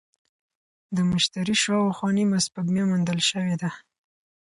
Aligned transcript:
د 0.95 0.97
مشتري 1.11 1.55
شاوخوا 1.63 2.09
نیمه 2.17 2.39
سپوږمۍ 2.45 2.83
موندل 2.89 3.19
شوې 3.29 3.55
ده. 3.61 3.69